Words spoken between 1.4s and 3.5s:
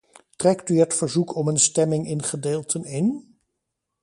een stemming in gedeelten in?